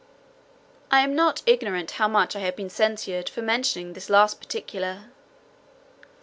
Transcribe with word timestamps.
I 0.89 1.01
am 1.01 1.13
not 1.15 1.43
ignorant 1.45 1.91
how 2.01 2.07
much 2.07 2.35
I 2.35 2.39
have 2.39 2.55
been 2.55 2.71
censured 2.71 3.29
for 3.29 3.43
mentioning 3.43 3.93
this 3.93 4.09
last 4.09 4.39
particular. 4.39 5.11